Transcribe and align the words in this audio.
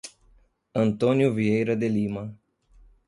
Antônio 0.73 1.31
Vieira 1.31 1.75
de 1.75 1.87
Lima 1.87 2.35